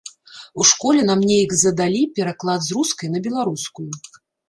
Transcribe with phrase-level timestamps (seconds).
[0.63, 3.91] У школе нам неяк задалі пераклад з рускай на беларускую.